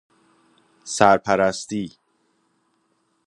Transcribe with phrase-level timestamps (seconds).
[0.83, 1.97] سرپرستی